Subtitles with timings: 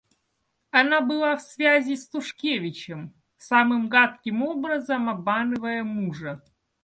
[0.71, 6.41] Она была в связи с Тушкевичем, самым гадким образом обманывая мужа.